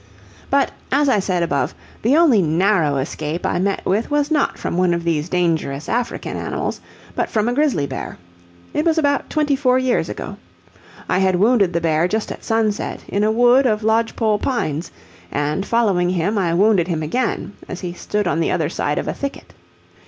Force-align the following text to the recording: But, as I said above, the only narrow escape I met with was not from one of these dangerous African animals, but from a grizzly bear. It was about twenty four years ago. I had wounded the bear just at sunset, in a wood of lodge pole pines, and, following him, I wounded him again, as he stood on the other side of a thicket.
But, 0.49 0.71
as 0.91 1.07
I 1.07 1.19
said 1.19 1.43
above, 1.43 1.75
the 2.01 2.17
only 2.17 2.41
narrow 2.41 2.95
escape 2.97 3.45
I 3.45 3.59
met 3.59 3.85
with 3.85 4.09
was 4.09 4.31
not 4.31 4.57
from 4.57 4.75
one 4.75 4.95
of 4.95 5.03
these 5.03 5.29
dangerous 5.29 5.87
African 5.87 6.35
animals, 6.37 6.81
but 7.15 7.29
from 7.29 7.47
a 7.47 7.53
grizzly 7.53 7.85
bear. 7.85 8.17
It 8.73 8.83
was 8.83 8.97
about 8.97 9.29
twenty 9.29 9.55
four 9.55 9.77
years 9.77 10.09
ago. 10.09 10.37
I 11.07 11.19
had 11.19 11.35
wounded 11.35 11.71
the 11.73 11.81
bear 11.81 12.07
just 12.07 12.31
at 12.31 12.43
sunset, 12.43 13.03
in 13.09 13.23
a 13.23 13.31
wood 13.31 13.67
of 13.67 13.83
lodge 13.83 14.15
pole 14.15 14.39
pines, 14.39 14.89
and, 15.31 15.67
following 15.67 16.09
him, 16.09 16.35
I 16.35 16.55
wounded 16.55 16.87
him 16.87 17.03
again, 17.03 17.53
as 17.69 17.81
he 17.81 17.93
stood 17.93 18.27
on 18.27 18.39
the 18.39 18.49
other 18.49 18.69
side 18.69 18.97
of 18.97 19.07
a 19.07 19.13
thicket. 19.13 19.53